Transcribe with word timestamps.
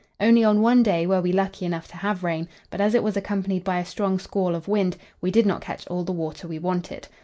Only 0.19 0.43
on 0.43 0.63
one 0.63 0.81
day 0.81 1.05
were 1.05 1.21
we 1.21 1.31
lucky 1.31 1.63
enough 1.63 1.87
to 1.89 1.97
have 1.97 2.23
rain, 2.23 2.47
but 2.71 2.81
as 2.81 2.95
it 2.95 3.03
was 3.03 3.15
accompanied 3.15 3.63
by 3.63 3.77
a 3.77 3.85
strong 3.85 4.17
squall 4.17 4.55
of 4.55 4.67
wind, 4.67 4.97
we 5.21 5.29
did 5.29 5.45
not 5.45 5.61
catch 5.61 5.85
all 5.89 6.03
the 6.03 6.11
water 6.11 6.47
we 6.47 6.57
wanted. 6.57 7.07